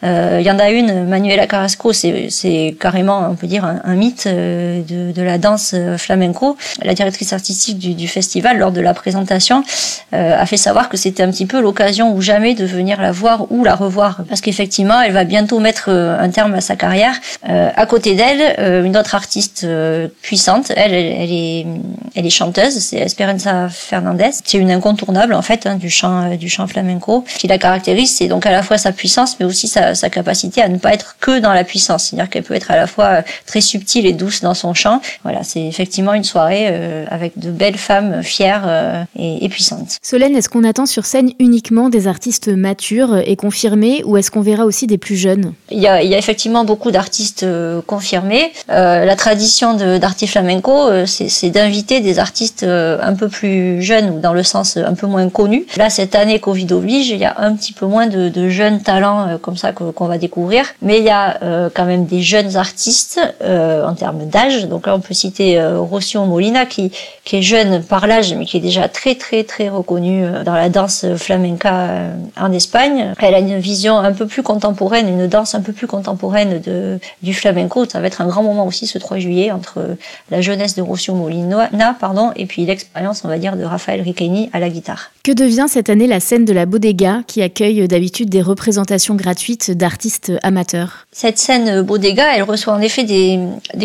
Euh, 0.02 0.38
Il 0.40 0.46
y 0.46 0.50
en 0.50 0.58
a 0.58 0.70
une, 0.70 1.06
Manuela 1.06 1.46
Carrasco, 1.46 1.92
c'est 1.92 2.76
carrément, 2.80 3.28
on 3.30 3.36
peut 3.36 3.46
dire, 3.46 3.64
un, 3.64 3.94
mythe 3.94 4.24
euh, 4.26 4.82
de, 4.82 5.22
la 5.22 5.38
danse 5.38 5.76
flamenco. 5.96 6.56
La 6.82 6.94
directrice 6.94 7.32
artistique 7.32 7.78
du, 7.78 7.94
du 7.94 8.08
festival, 8.08 8.58
lors 8.58 8.72
de 8.72 8.80
la 8.80 8.94
présentation, 8.94 9.62
euh, 10.14 10.40
a 10.40 10.46
fait 10.46 10.56
savoir 10.56 10.88
que 10.88 10.96
c'était 10.96 11.22
un 11.28 11.30
petit 11.30 11.46
peu 11.46 11.60
l'occasion 11.60 12.14
ou 12.14 12.22
jamais 12.22 12.54
de 12.54 12.64
venir 12.64 13.00
la 13.00 13.12
voir 13.12 13.50
ou 13.50 13.64
la 13.64 13.74
revoir. 13.74 14.20
Parce 14.28 14.40
qu'effectivement, 14.40 15.00
elle 15.00 15.12
va 15.12 15.24
bientôt 15.24 15.58
mettre 15.58 15.90
un 15.90 16.30
terme 16.30 16.54
à 16.54 16.60
sa 16.60 16.76
carrière. 16.76 17.14
Euh, 17.48 17.70
à 17.74 17.86
côté 17.86 18.14
d'elle, 18.14 18.56
euh, 18.58 18.84
une 18.84 18.96
autre 18.96 19.14
artiste 19.14 19.64
euh, 19.64 20.08
puissante, 20.22 20.72
elle, 20.76 20.94
elle, 20.94 21.32
est, 21.32 21.66
elle 22.14 22.26
est 22.26 22.30
chanteuse, 22.30 22.78
c'est 22.78 22.98
Esperanza 22.98 23.68
Fernandez. 23.68 24.30
C'est 24.44 24.58
une 24.58 24.70
incontournable 24.70 25.34
en 25.34 25.42
fait 25.42 25.66
hein, 25.66 25.76
du 25.76 25.90
chant, 25.90 26.34
du 26.36 26.48
chant 26.48 26.66
flamenco. 26.66 27.24
Qui 27.38 27.46
la 27.46 27.58
caractérise, 27.58 28.14
c'est 28.16 28.28
donc 28.28 28.46
à 28.46 28.50
la 28.50 28.62
fois 28.62 28.78
sa 28.78 28.92
puissance, 28.92 29.36
mais 29.38 29.46
aussi 29.46 29.68
sa, 29.68 29.94
capacité 30.08 30.62
à 30.62 30.68
ne 30.68 30.78
pas 30.78 30.94
être 30.94 31.16
que 31.20 31.38
dans 31.38 31.52
la 31.52 31.64
puissance. 31.64 32.04
C'est-à-dire 32.04 32.30
qu'elle 32.30 32.42
peut 32.42 32.54
être 32.54 32.70
à 32.70 32.76
la 32.76 32.86
fois 32.86 33.22
très 33.46 33.60
subtile 33.60 34.06
et 34.06 34.12
douce 34.12 34.40
dans 34.40 34.54
son 34.54 34.74
chant. 34.74 35.00
Voilà, 35.22 35.42
c'est 35.42 35.64
effectivement 35.64 36.14
une 36.14 36.24
soirée 36.24 36.66
avec 37.10 37.38
de 37.38 37.50
belles 37.50 37.76
femmes 37.76 38.22
fières 38.22 39.06
et, 39.18 39.44
et 39.44 39.48
puissantes. 39.48 39.98
Solène, 40.02 40.34
est-ce 40.36 40.48
qu'on 40.48 40.64
attend 40.64 40.86
sur 40.86 41.04
scène 41.04 41.17
uniquement 41.38 41.88
des 41.88 42.06
artistes 42.06 42.48
matures 42.48 43.16
et 43.16 43.36
confirmés, 43.36 44.02
ou 44.04 44.16
est-ce 44.16 44.30
qu'on 44.30 44.40
verra 44.40 44.64
aussi 44.64 44.86
des 44.86 44.98
plus 44.98 45.16
jeunes? 45.16 45.52
Il 45.70 45.78
y, 45.78 45.86
a, 45.86 46.02
effectivement 46.02 46.64
beaucoup 46.64 46.90
d'artistes 46.90 47.42
euh, 47.42 47.80
confirmés. 47.86 48.52
Euh, 48.70 49.04
la 49.04 49.16
tradition 49.16 49.74
d'Arte 49.74 50.24
Flamenco, 50.26 50.72
euh, 50.72 51.06
c'est 51.06 51.50
d'inviter 51.50 52.00
des 52.00 52.18
artistes 52.18 52.64
un 52.64 53.14
peu 53.14 53.28
plus 53.28 53.82
jeunes 53.82 54.10
ou 54.10 54.20
dans 54.20 54.32
le 54.32 54.42
sens 54.42 54.76
un 54.76 54.94
peu 54.94 55.06
moins 55.06 55.28
connus. 55.28 55.66
Là, 55.76 55.90
cette 55.90 56.14
année, 56.14 56.38
Covid 56.38 56.72
oblige, 56.72 57.08
il 57.08 57.18
y 57.18 57.24
a 57.24 57.34
un 57.38 57.54
petit 57.54 57.72
peu 57.72 57.86
moins 57.86 58.06
de, 58.06 58.48
jeunes 58.48 58.80
talents 58.80 59.38
comme 59.42 59.56
ça 59.56 59.72
qu'on 59.72 60.06
va 60.06 60.18
découvrir. 60.18 60.64
Mais 60.82 60.98
il 60.98 61.04
y 61.04 61.10
a 61.10 61.38
quand 61.74 61.84
même 61.84 62.06
des 62.06 62.22
jeunes 62.22 62.56
artistes 62.56 63.20
en 63.40 63.94
termes 63.94 64.26
d'âge. 64.26 64.66
Donc 64.66 64.86
là, 64.86 64.94
on 64.94 65.00
peut 65.00 65.14
citer 65.14 65.60
Rocio 65.62 66.24
Molina 66.24 66.66
qui, 66.66 66.92
qui 67.24 67.36
est 67.36 67.42
jeune 67.42 67.82
par 67.82 68.06
l'âge, 68.06 68.34
mais 68.34 68.44
qui 68.44 68.56
est 68.56 68.60
déjà 68.60 68.88
très 68.88 69.14
très 69.14 69.44
très 69.44 69.68
reconnu 69.68 70.24
dans 70.44 70.54
la 70.54 70.68
danse 70.68 71.04
flamenca 71.16 72.12
en 72.38 72.52
Espagne. 72.52 73.14
Elle 73.20 73.34
a 73.34 73.38
une 73.38 73.58
vision 73.58 73.98
un 73.98 74.12
peu 74.12 74.26
plus 74.26 74.42
contemporaine, 74.42 75.08
une 75.08 75.26
danse 75.26 75.54
un 75.54 75.60
peu 75.60 75.72
plus 75.72 75.86
contemporaine 75.86 76.60
de, 76.60 76.98
du 77.22 77.34
flamenco. 77.34 77.84
Ça 77.86 78.00
va 78.00 78.06
être 78.06 78.20
un 78.20 78.26
grand 78.26 78.42
moment 78.42 78.66
aussi 78.66 78.86
ce 78.86 78.98
3 78.98 79.18
juillet 79.18 79.50
entre 79.50 79.96
la 80.30 80.40
jeunesse 80.40 80.74
de 80.74 80.82
Rocio 80.82 81.14
Molina 81.14 81.68
pardon, 81.98 82.32
et 82.36 82.46
puis 82.46 82.64
l'expérience, 82.64 83.22
on 83.24 83.28
va 83.28 83.38
dire, 83.38 83.56
de 83.56 83.64
Raphaël 83.64 84.00
Riqueni 84.00 84.50
à 84.52 84.60
la 84.60 84.68
guitare. 84.68 85.10
Que 85.28 85.34
devient 85.34 85.66
cette 85.68 85.90
année 85.90 86.06
la 86.06 86.20
scène 86.20 86.46
de 86.46 86.54
la 86.54 86.64
Bodega 86.64 87.20
qui 87.26 87.42
accueille 87.42 87.86
d'habitude 87.86 88.30
des 88.30 88.40
représentations 88.40 89.14
gratuites 89.14 89.70
d'artistes 89.72 90.32
amateurs? 90.42 91.06
Cette 91.12 91.36
scène 91.36 91.82
Bodega, 91.82 92.34
elle 92.34 92.44
reçoit 92.44 92.72
en 92.72 92.80
effet 92.80 93.04
des, 93.04 93.38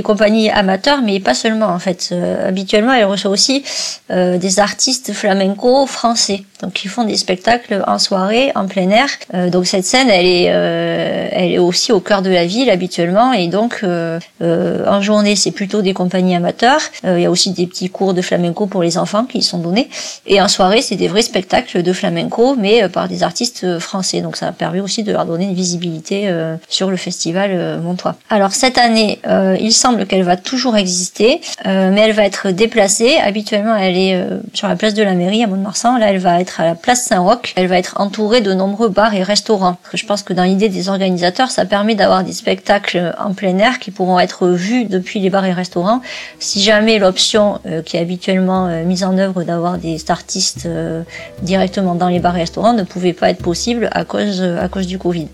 compagnies 0.04 0.50
amateurs, 0.50 1.02
mais 1.02 1.20
pas 1.20 1.34
seulement 1.34 1.66
en 1.66 1.80
fait. 1.80 2.12
Euh, 2.14 2.48
habituellement, 2.48 2.94
elle 2.94 3.04
reçoit 3.04 3.30
aussi 3.30 3.66
euh, 4.10 4.38
des 4.38 4.62
artistes 4.62 5.12
flamenco 5.12 5.86
français, 5.86 6.44
donc 6.62 6.72
qui 6.72 6.88
font 6.88 7.04
des 7.04 7.18
spectacles 7.18 7.84
en 7.88 8.00
soirée, 8.00 8.54
en 8.56 8.66
plein 8.66 8.90
air. 8.90 9.08
Euh, 9.34 9.50
donc 9.50 9.68
cette 9.68 9.84
scène, 9.84 10.10
elle 10.10 10.26
est, 10.26 10.44
elle 10.44 11.52
est 11.52 11.58
aussi 11.58 11.92
au 11.92 12.00
cœur 12.00 12.22
de 12.22 12.30
la 12.30 12.46
ville 12.46 12.70
habituellement, 12.70 13.34
et 13.34 13.48
donc 13.48 13.84
en 13.84 15.02
journée, 15.02 15.36
c'est 15.36 15.52
plutôt 15.52 15.82
des 15.82 15.94
compagnies 15.94 16.38
amateurs. 16.38 16.80
Il 17.04 17.20
y 17.20 17.26
a 17.26 17.32
aussi 17.32 17.52
des 17.52 17.68
petits 17.68 17.90
cours 17.90 18.14
de 18.14 18.22
flamenco 18.22 18.66
pour 18.66 18.82
les 18.82 18.98
enfants 18.98 19.26
qui 19.26 19.42
sont 19.42 19.58
donnés, 19.58 19.90
et 20.26 20.42
en 20.42 20.48
soirée, 20.48 20.82
c'est 20.82 20.96
des 20.96 21.10
vrais 21.10 21.33
spectacles 21.34 21.82
de 21.82 21.94
flamenco, 21.94 22.56
mais 22.56 22.88
par 22.90 23.08
des 23.08 23.24
artistes 23.24 23.80
français. 23.80 24.22
Donc 24.22 24.36
ça 24.36 24.52
permet 24.52 24.80
aussi 24.80 25.04
de 25.04 25.12
leur 25.12 25.26
donner 25.26 25.46
une 25.46 25.56
visibilité 25.56 26.32
sur 26.70 26.92
le 26.92 26.98
festival 26.98 27.80
montois. 27.82 28.16
Alors 28.30 28.52
cette 28.52 28.78
année, 28.78 29.20
il 29.60 29.74
semble 29.74 30.06
qu'elle 30.06 30.24
va 30.24 30.38
toujours 30.38 30.78
exister, 30.78 31.42
mais 31.66 32.02
elle 32.02 32.14
va 32.14 32.26
être 32.26 32.52
déplacée. 32.52 33.18
Habituellement, 33.24 33.76
elle 33.76 33.98
est 33.98 34.16
euh, 34.16 34.40
sur 34.54 34.68
la 34.68 34.76
place 34.76 34.94
de 34.94 35.04
la 35.04 35.14
mairie 35.14 35.44
à 35.44 35.48
Mont-de-Marsan. 35.48 35.98
Là, 35.98 36.10
elle 36.10 36.20
va 36.20 36.40
être 36.40 36.62
à 36.62 36.66
la 36.66 36.76
place 36.76 37.04
Saint-Roch. 37.04 37.54
Elle 37.56 37.68
va 37.68 37.78
être 37.78 38.00
entourée 38.00 38.42
de 38.42 38.54
nombreux 38.54 38.90
bars 38.90 39.14
et 39.14 39.24
restaurants. 39.24 39.78
Je 39.94 40.06
pense 40.06 40.24
que 40.24 40.34
dans 40.34 40.44
l'idée 40.44 40.70
des 40.70 40.90
organisateurs, 40.90 41.52
ça 41.52 41.66
permet 41.66 41.96
d'avoir 41.96 42.24
des 42.24 42.34
spectacles 42.34 43.14
en 43.20 43.34
plein 43.34 43.58
air 43.58 43.80
qui 43.80 43.92
pourront 43.92 44.20
être 44.20 44.50
vus 44.50 44.86
depuis 44.86 45.20
les 45.20 45.30
bars 45.30 45.46
et 45.46 45.54
restaurants. 45.54 46.02
Si 46.40 46.62
jamais 46.62 47.00
l'option 47.00 47.60
euh, 47.66 47.82
qui 47.82 47.98
est 47.98 48.00
habituellement 48.00 48.68
euh, 48.68 48.84
mise 48.84 49.04
en 49.04 49.18
œuvre 49.18 49.44
d'avoir 49.44 49.78
des 49.78 50.04
artistes 50.10 50.68
directement 51.42 51.96
dans 51.96 52.10
les 52.10 52.20
bars 52.20 52.36
et 52.36 52.42
restaurants 52.42 52.74
ne 52.74 52.84
pouvait 52.84 53.14
pas 53.14 53.30
être 53.30 53.42
possible 53.42 53.90
à 53.92 54.06
cause, 54.06 54.42
à 54.42 54.68
cause 54.68 54.88
du 54.88 54.98
Covid. 54.98 55.28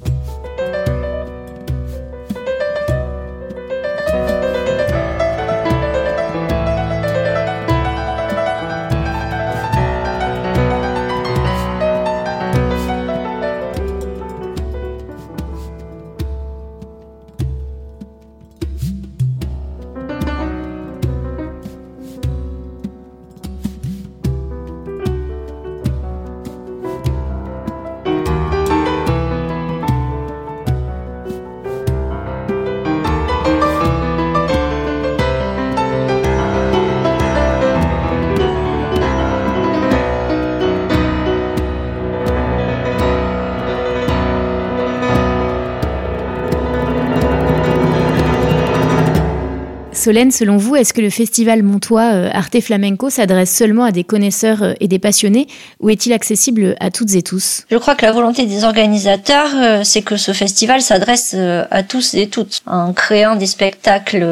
Solène, 50.00 50.32
selon 50.32 50.56
vous, 50.56 50.78
est-ce 50.78 50.94
que 50.94 51.02
le 51.02 51.10
festival 51.10 51.62
montois 51.62 52.14
euh, 52.14 52.30
Arte 52.32 52.62
Flamenco 52.62 53.10
s'adresse 53.10 53.54
seulement 53.54 53.84
à 53.84 53.92
des 53.92 54.06
connaisseurs 54.06 54.64
euh, 54.64 54.74
et 54.80 54.88
des 54.88 54.98
passionnés 54.98 55.46
ou 55.82 55.90
est-il 55.90 56.14
accessible 56.14 56.78
à 56.80 56.90
toutes 56.90 57.16
et 57.16 57.22
tous? 57.22 57.66
Je 57.70 57.76
crois 57.76 57.96
que 57.96 58.06
la 58.06 58.14
volonté 58.14 58.46
des 58.46 58.64
organisateurs, 58.64 59.50
euh, 59.56 59.82
c'est 59.84 60.02
que 60.02 60.16
ce 60.16 60.32
festival 60.32 60.82
s'adresse 60.82 61.36
à 61.36 61.84
tous 61.84 62.14
et 62.14 62.28
toutes 62.28 62.62
en 62.66 62.94
créant 62.94 63.36
des 63.36 63.46
spectacles 63.46 64.26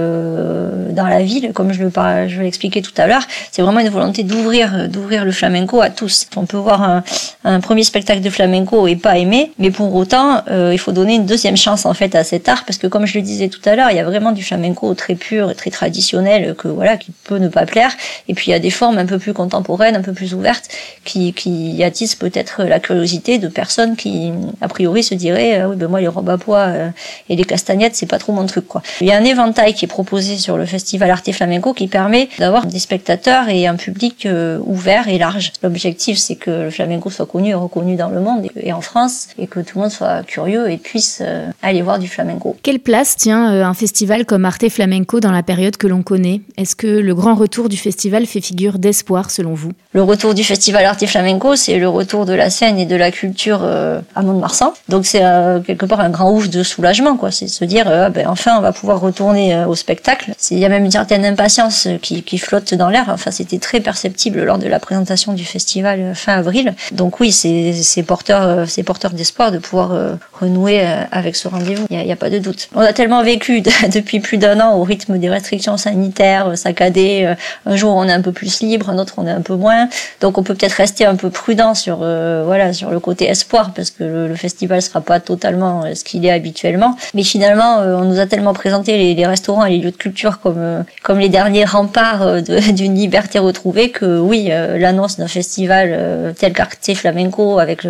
dans 0.92 1.06
la 1.06 1.22
ville, 1.22 1.52
comme 1.54 1.74
je 1.74 1.84
le 1.84 1.92
je 2.28 2.42
l'expliquer 2.42 2.82
tout 2.82 2.94
à 2.96 3.08
l'heure. 3.08 3.24
C'est 3.52 3.62
vraiment 3.62 3.82
une 3.82 3.90
volonté 3.90 4.24
d'ouvrir 4.24 4.88
d'ouvrir 4.88 5.26
le 5.26 5.32
flamenco 5.32 5.82
à 5.82 5.90
tous. 5.90 6.28
On 6.38 6.46
peut 6.46 6.58
voir 6.58 6.82
un, 6.82 7.04
un 7.44 7.60
premier 7.60 7.84
spectacle 7.84 8.22
de 8.22 8.30
flamenco 8.30 8.88
et 8.88 8.96
pas 8.96 9.18
aimer, 9.18 9.52
mais 9.60 9.72
pour 9.72 9.94
autant, 9.96 10.44
il 10.50 10.80
faut 10.80 10.94
donner 10.94 11.16
une 11.16 11.26
deuxième 11.26 11.58
chance 11.58 11.86
en 11.86 11.94
fait 11.94 12.16
à 12.16 12.24
cet 12.24 12.48
art 12.48 12.64
parce 12.66 12.78
que 12.78 12.88
comme 12.88 13.06
je 13.06 13.18
le 13.18 13.24
disais 13.24 13.50
tout 13.50 13.62
à 13.66 13.76
l'heure, 13.76 13.92
il 13.92 13.98
y 13.98 14.00
a 14.00 14.06
vraiment 14.06 14.32
du 14.32 14.44
flamenco 14.44 14.94
très 14.94 15.16
pur, 15.16 15.50
très 15.58 15.72
traditionnel 15.72 16.56
que 16.56 16.68
voilà 16.68 16.96
qui 16.96 17.12
peut 17.26 17.38
ne 17.38 17.50
pas 17.50 17.66
plaire. 17.66 17.92
Et 18.28 18.34
puis 18.34 18.48
il 18.48 18.52
y 18.52 18.54
a 18.54 18.60
des 18.60 18.70
formes 18.70 18.98
un 18.98 19.06
peu 19.06 19.20
plus 19.20 19.34
contemporaines, 19.34 19.96
un 19.96 20.02
peu 20.02 20.14
plus 20.14 20.34
ouvertes, 20.34 20.70
qui, 21.04 21.34
qui 21.34 21.84
attisent 21.84 22.16
peut-être 22.16 22.64
la 22.64 22.80
curiosité 22.80 23.38
de 23.38 23.48
personnes 23.48 23.96
qui 23.96 24.32
a 24.62 24.68
priori 24.68 25.04
se 25.04 25.16
diraient 25.16 25.60
ah 25.60 25.70
oui 25.70 25.76
ben 25.76 25.88
moi 25.88 26.00
les 26.00 26.08
robes 26.08 26.30
à 26.30 26.38
pois 26.38 26.60
euh, 26.60 26.90
et 27.30 27.36
les 27.36 27.44
castagnettes 27.44 27.96
c'est 27.96 28.06
pas 28.06 28.20
trop 28.20 28.34
mon 28.34 28.46
truc 28.46 28.68
quoi. 28.68 28.82
Il 29.02 29.08
y 29.08 29.12
a 29.12 29.18
un 29.18 29.24
éventail 29.24 29.74
qui 29.74 29.86
est 29.86 29.90
proposé 29.90 30.38
sur 30.38 30.58
le 30.58 30.66
festival 30.66 31.10
Arte 31.12 31.32
Flamenco 31.32 31.74
qui 31.74 31.88
permet 31.88 32.30
d'avoir 32.40 32.66
des 32.66 32.80
spectateurs 32.80 33.50
et 33.50 33.68
un 33.68 33.76
public 33.76 34.26
euh, 34.26 34.60
ouvert 34.66 35.08
et 35.08 35.18
large. 35.18 35.52
L'objectif 35.64 36.18
c'est 36.18 36.36
que 36.36 36.52
le 36.52 36.70
flamenco 36.70 37.10
soit 37.10 37.26
connu 37.26 37.50
et 37.50 37.54
reconnu 37.54 37.96
dans 37.96 38.10
le 38.10 38.22
monde 38.22 38.48
et, 38.56 38.72
en 38.74 38.82
France 38.82 39.30
et 39.38 39.48
que 39.48 39.60
tout 39.60 39.78
le 39.78 39.84
monde 39.84 39.92
soit 39.92 40.24
curieux 40.24 40.70
et 40.70 40.78
puisse 40.78 41.22
euh, 41.22 41.48
aller 41.62 41.82
voir 41.82 42.00
du 42.00 42.08
flamenco. 42.08 42.56
Quelle 42.64 42.80
place 42.80 43.16
tient 43.16 43.46
un 43.48 43.74
festival 43.74 44.26
comme 44.26 44.46
Arte 44.46 44.70
Flamenco 44.70 45.20
dans 45.20 45.32
la 45.32 45.44
période 45.48 45.78
que 45.78 45.88
l'on 45.88 46.04
connaît 46.04 46.42
Est-ce 46.58 46.76
que 46.76 46.86
le 46.86 47.16
grand 47.16 47.34
retour 47.34 47.70
du 47.70 47.78
festival 47.78 48.26
fait 48.28 48.42
figure 48.42 48.78
d'espoir 48.78 49.32
selon 49.32 49.56
vous? 49.56 49.72
Le 49.94 50.04
retour 50.04 50.34
du 50.36 50.44
festival 50.44 50.86
Arte 50.86 51.06
Flamenco, 51.08 51.56
c'est 51.56 51.80
le 51.80 51.88
retour 51.88 52.26
de 52.26 52.34
la 52.34 52.50
scène 52.50 52.78
et 52.78 52.86
de 52.86 52.96
la 52.96 53.10
culture 53.12 53.62
euh, 53.64 54.02
à 54.14 54.22
Mont-de-Marsan. 54.22 54.74
Donc 54.90 55.06
c'est 55.06 55.24
euh, 55.24 55.62
quelque 55.62 55.86
part 55.86 56.02
un 56.02 56.10
grand 56.10 56.32
ouf 56.32 56.50
de 56.50 56.62
soulagement, 56.64 57.16
quoi. 57.16 57.32
C'est 57.32 57.48
se 57.48 57.64
dire, 57.64 57.86
euh, 57.88 58.10
ben, 58.10 58.28
enfin, 58.28 58.58
on 58.58 58.62
va 58.62 58.74
pouvoir 58.74 59.00
retourner 59.00 59.64
au 59.66 59.74
spectacle. 59.74 60.34
Il 60.52 60.60
y 60.60 60.66
a 60.66 60.70
même 60.70 60.84
une 60.84 60.92
certaine 60.92 61.26
impatience 61.26 61.88
qui, 62.02 62.24
qui 62.24 62.38
flotte 62.38 62.74
dans 62.74 62.90
l'air. 62.90 63.06
Enfin, 63.08 63.32
c'était 63.32 63.58
très 63.58 63.80
perceptible 63.80 64.44
lors 64.44 64.58
de 64.58 64.68
la 64.68 64.80
présentation 64.80 65.34
du 65.34 65.46
festival 65.46 66.14
fin 66.14 66.34
avril. 66.34 66.76
Donc 66.92 67.22
oui, 67.22 67.32
c'est 67.32 68.04
porteur, 68.04 68.68
c'est 68.68 68.84
porteur 68.84 69.12
d'espoir 69.12 69.54
de 69.54 69.60
pouvoir 69.60 70.18
renouer 70.34 70.82
avec 71.12 71.38
ce 71.38 71.48
rendez-vous. 71.48 71.86
Il 71.90 71.98
n'y 71.98 72.12
a, 72.12 72.14
a, 72.14 72.18
pas 72.18 72.30
de 72.30 72.40
doute. 72.40 72.68
On 72.76 72.82
a 72.82 72.92
tellement 72.92 73.24
vécu 73.24 73.62
depuis 73.94 74.20
plus 74.20 74.38
d'un 74.38 74.60
an 74.60 74.76
au 74.76 74.84
rythme 74.84 75.18
des 75.18 75.30
restrictions 75.38 75.78
sanitaires 75.78 76.58
saccadées. 76.58 77.24
Euh, 77.26 77.36
un 77.66 77.76
jour 77.76 77.96
on 77.96 78.06
est 78.06 78.12
un 78.12 78.22
peu 78.22 78.32
plus 78.32 78.62
libre, 78.62 78.90
un 78.90 78.98
autre 78.98 79.16
on 79.18 79.28
est 79.28 79.32
un 79.32 79.42
peu 79.42 79.56
moins. 79.56 79.88
Donc 80.22 80.38
on 80.38 80.44
peut 80.44 80.56
peut-être 80.56 80.74
rester 80.74 81.06
un 81.06 81.16
peu 81.16 81.30
prudent 81.30 81.74
sur 81.74 82.00
euh, 82.02 82.44
voilà 82.46 82.74
sur 82.74 82.90
le 82.90 83.00
côté 83.00 83.26
espoir 83.26 83.72
parce 83.76 83.92
que 83.92 84.04
le, 84.04 84.36
festival 84.36 84.82
sera 84.82 85.02
pas 85.02 85.20
totalement 85.20 85.84
euh, 85.84 85.96
ce 85.96 86.04
qu'il 86.04 86.26
est 86.26 86.32
habituellement. 86.32 86.96
Mais 87.14 87.24
finalement, 87.24 87.78
on 87.80 88.06
nous 88.06 88.20
a 88.20 88.28
tellement 88.28 88.54
présenté 88.54 88.98
les, 88.98 89.14
les, 89.14 89.26
restaurants 89.26 89.66
et 89.66 89.72
les 89.72 89.78
lieux 89.80 89.92
de 89.92 89.98
culture 89.98 90.40
comme 90.40 90.84
comme 91.04 91.20
les 91.20 91.30
derniers 91.30 91.66
remparts 91.66 92.42
d'une 92.74 92.96
liberté 92.96 93.40
retrouvée 93.40 93.90
que 93.90 94.20
oui, 94.20 94.50
l'annonce 94.50 95.18
d'un 95.18 95.28
festival 95.28 96.34
tel 96.38 96.54
qu'Arte 96.54 96.94
Flamenco 96.96 97.60
avec 97.60 97.82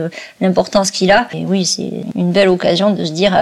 l'importance 0.42 0.92
qu'il 0.92 1.12
a, 1.12 1.28
et 1.34 1.46
oui, 1.46 1.66
c'est 1.66 1.92
une 2.16 2.32
belle 2.32 2.50
occasion 2.50 2.92
de 2.92 3.06
se 3.06 3.12
dire 3.12 3.34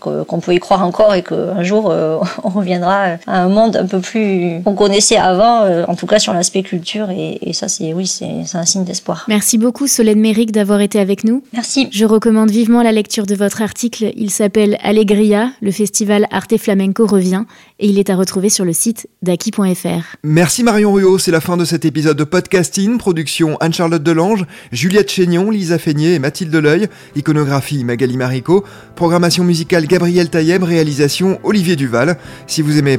qu'on 0.00 0.40
peut 0.40 0.54
y 0.54 0.60
croire 0.60 0.84
encore 0.84 1.14
et 1.14 1.22
qu'un 1.22 1.62
jour 1.62 1.92
on 2.44 2.48
reviendra 2.48 3.16
à 3.26 3.43
un 3.44 3.48
monde 3.48 3.76
un 3.76 3.86
peu 3.86 4.00
plus 4.00 4.62
qu'on 4.64 4.74
connaissait 4.74 5.16
avant, 5.16 5.62
euh, 5.62 5.84
en 5.86 5.94
tout 5.94 6.06
cas 6.06 6.18
sur 6.18 6.32
l'aspect 6.32 6.62
culture. 6.62 7.10
Et, 7.10 7.52
ça, 7.52 7.68
c'est 7.68 7.92
oui, 7.92 8.06
c'est 8.06 8.56
un 8.56 8.64
signe 8.64 8.84
d'espoir. 8.84 9.24
Merci 9.28 9.58
beaucoup, 9.58 9.86
Solène 9.86 10.20
Méric, 10.20 10.50
d'avoir 10.50 10.80
été 10.80 10.98
avec 10.98 11.24
nous. 11.24 11.42
Merci. 11.52 11.88
Je 11.92 12.04
recommande 12.04 12.50
vivement 12.50 12.82
la 12.82 12.92
lecture 12.92 13.26
de 13.26 13.34
votre 13.34 13.62
article. 13.62 14.12
Il 14.16 14.30
s'appelle 14.30 14.78
Allegria, 14.82 15.50
le 15.60 15.70
festival 15.70 16.26
Arte 16.30 16.56
Flamenco 16.56 17.06
revient, 17.06 17.44
et 17.78 17.88
il 17.88 17.98
est 17.98 18.10
à 18.10 18.16
retrouver 18.16 18.48
sur 18.48 18.64
le 18.64 18.72
site 18.72 19.08
daki.fr. 19.22 20.16
Merci 20.22 20.64
Marion 20.64 20.92
Ruot, 20.92 21.18
c'est 21.18 21.30
la 21.30 21.40
fin 21.40 21.56
de 21.56 21.64
cet 21.64 21.84
épisode 21.84 22.16
de 22.16 22.24
podcasting. 22.24 22.98
Production 22.98 23.56
Anne-Charlotte 23.60 24.02
Delange, 24.02 24.46
Juliette 24.72 25.10
Chénion, 25.10 25.50
Lisa 25.50 25.78
Feignet 25.78 26.14
et 26.14 26.18
Mathilde 26.18 26.54
Leuil. 26.54 26.88
Iconographie 27.16 27.84
Magali 27.84 28.16
Marico. 28.16 28.64
Programmation 28.96 29.44
musicale 29.44 29.86
Gabriel 29.86 30.30
Taïeb. 30.30 30.62
Réalisation 30.62 31.38
Olivier 31.42 31.76
Duval. 31.76 32.16
Si 32.46 32.62
vous 32.62 32.78
aimez 32.78 32.98